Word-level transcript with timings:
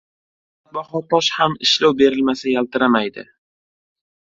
•Qimmatbaho 0.03 1.01
tosh 1.11 1.29
ham 1.41 1.53
ishlov 1.67 1.95
berilmasa 2.01 2.51
yaltiramaydi. 2.55 3.29